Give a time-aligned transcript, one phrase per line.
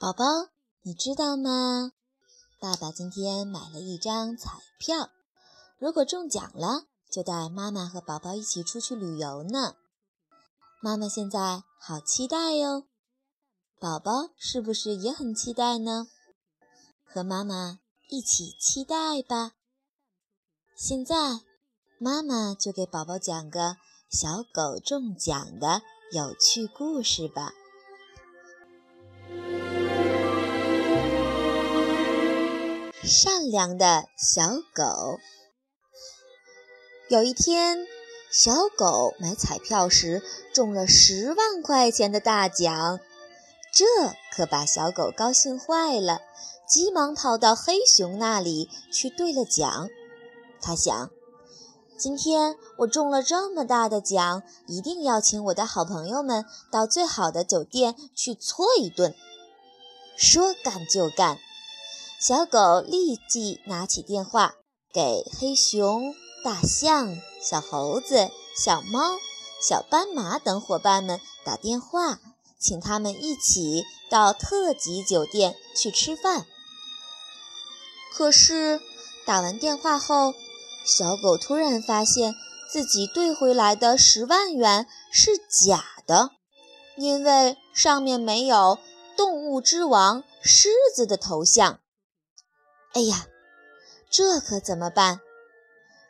[0.00, 0.24] 宝宝，
[0.80, 1.92] 你知道吗？
[2.58, 5.10] 爸爸今天买了一张彩票，
[5.76, 9.74] 如果中奖了，就带妈妈和宝宝一起出去旅游呢。
[10.80, 12.84] 妈妈现在好期待哟，
[13.78, 16.06] 宝宝是不是也很期待呢？
[17.04, 19.52] 和妈妈一起期待吧。
[20.74, 21.42] 现在，
[21.98, 23.76] 妈妈就给宝宝讲个
[24.08, 27.52] 小狗中奖的有趣故事吧。
[33.02, 35.18] 善良的小狗。
[37.08, 37.86] 有一天，
[38.30, 43.00] 小狗买彩票时中了十万块钱的大奖，
[43.72, 43.86] 这
[44.32, 46.20] 可把小狗高兴坏了，
[46.68, 49.88] 急忙跑到黑熊那里去兑了奖。
[50.60, 51.10] 他想，
[51.98, 59.14] 今天我中了这么大的奖，一定要请我的好朋友们到最好的酒店去搓一顿。
[60.16, 61.38] 说干就干。
[62.20, 64.56] 小狗立即拿起电话，
[64.92, 69.16] 给黑熊、大象、小猴子、小猫、
[69.66, 72.18] 小斑马等伙伴们打电话，
[72.58, 76.44] 请他们一起到特级酒店去吃饭。
[78.12, 78.82] 可是
[79.24, 80.34] 打完电话后，
[80.84, 82.34] 小狗突然发现
[82.70, 86.32] 自己兑回来的十万元是假的，
[86.98, 88.78] 因为上面没有
[89.16, 91.80] 动物之王狮子的头像。
[92.92, 93.26] 哎呀，
[94.10, 95.20] 这可怎么办？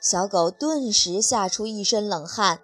[0.00, 2.60] 小狗顿时吓出一身冷汗。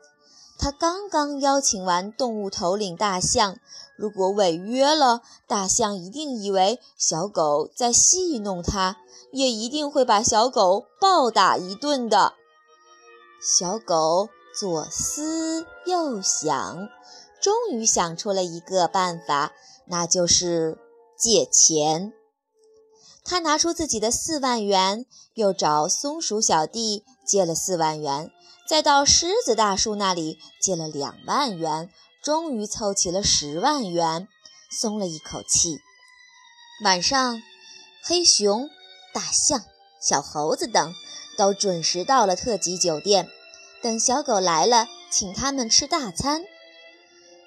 [0.56, 3.58] 它刚刚邀请完动物头领大象，
[3.96, 8.98] 如果违约了，大象一定以为小狗在戏弄它，
[9.32, 12.34] 也一定会把小狗暴打一顿的。
[13.42, 16.88] 小狗左思右想，
[17.42, 19.52] 终于想出了一个办法，
[19.86, 20.78] 那就是
[21.18, 22.12] 借钱。
[23.24, 28.30] 他拿出自己的四万元，又找松鼠小弟借了四万元，
[28.68, 31.90] 再到狮子大叔那里借了两万元，
[32.22, 34.28] 终于凑齐了十万元，
[34.70, 35.80] 松了一口气。
[36.84, 37.42] 晚上，
[38.02, 38.68] 黑熊、
[39.14, 39.64] 大象、
[40.02, 40.92] 小猴子等
[41.38, 43.30] 都准时到了特级酒店，
[43.82, 46.44] 等小狗来了，请他们吃大餐。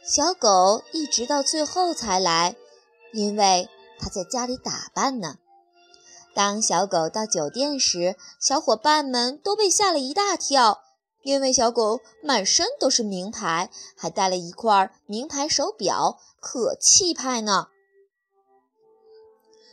[0.03, 2.55] 小狗一直到最后才来，
[3.13, 5.37] 因为他在家里打扮呢。
[6.37, 10.83] 当小狗到酒店时，小伙伴们都被吓了一大跳，
[11.23, 17.69] 因为小狗满身都是名牌，还带了一块名牌手表，可气派呢。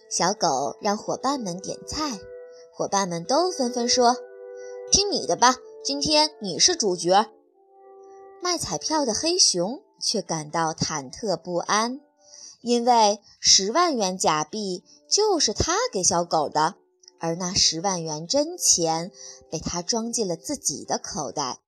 [0.08, 2.18] 小狗让伙伴们点菜，
[2.72, 4.16] 伙伴们都纷纷说
[4.90, 7.26] ：“听你的吧，今天你是主角。”
[8.40, 12.00] 卖彩票的黑熊却感到忐忑不安。
[12.64, 16.76] 因为十万元假币就是他给小狗的，
[17.20, 19.12] 而那十万元真钱
[19.50, 21.58] 被他装进了自己的口袋。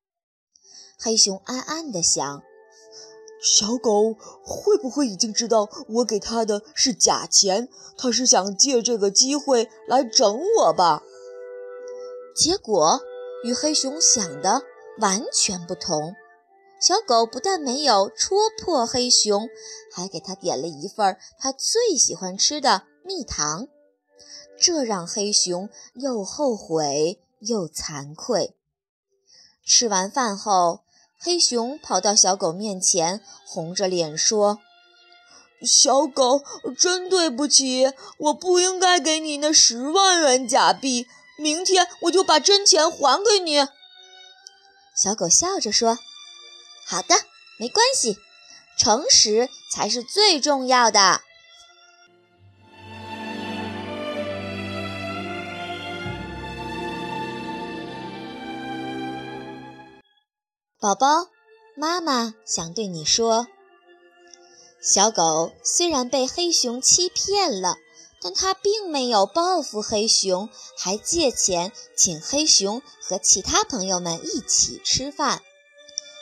[0.98, 2.42] 黑熊暗暗地想：
[3.42, 7.68] 小狗会不会已经知道我给他的是假钱？
[7.98, 11.02] 他是想借这个机会来整我吧？
[12.34, 13.02] 结果
[13.44, 14.62] 与黑熊想的
[14.98, 16.16] 完全不同。
[16.78, 19.48] 小狗不但没有戳破黑熊，
[19.92, 23.68] 还给他点了一份他最喜欢吃的蜜糖，
[24.60, 28.54] 这让黑熊又后悔又惭愧。
[29.64, 30.84] 吃完饭后，
[31.18, 34.60] 黑熊跑到小狗面前，红着脸说
[35.66, 36.42] ：“小狗，
[36.78, 41.06] 真对不起，我不应该给你那十万元假币，
[41.38, 43.66] 明天我就把真钱还给你。”
[44.94, 45.98] 小狗笑着说。
[46.88, 47.16] 好的，
[47.58, 48.16] 没关系，
[48.78, 51.20] 诚实才是最重要的。
[60.78, 61.26] 宝宝，
[61.74, 63.48] 妈妈想对你说：
[64.80, 67.78] 小狗虽然被黑熊欺骗了，
[68.22, 70.48] 但它并没有报复黑熊，
[70.78, 75.42] 还借钱请黑熊和其他朋友们一起吃饭。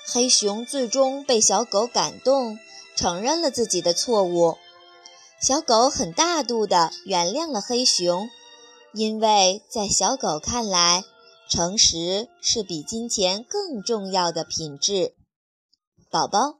[0.06, 2.58] 黑熊最终被小狗感动，
[2.94, 4.58] 承认了自己的错误。
[5.40, 8.28] 小狗很大度地原谅了黑熊，
[8.92, 11.04] 因为在小狗看来，
[11.48, 15.14] 诚实是比金钱更重要的品质。
[16.10, 16.58] 宝宝，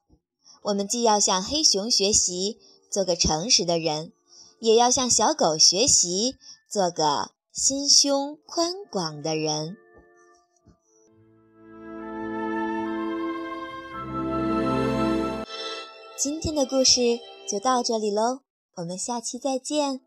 [0.62, 2.58] 我们既要向黑熊学习
[2.90, 4.12] 做个诚实的人，
[4.58, 6.36] 也要向小狗学习
[6.68, 9.76] 做个心胸宽广的人。
[16.16, 17.18] 今天的故事
[17.48, 18.42] 就到这里喽。
[18.76, 20.03] 我们下期再见。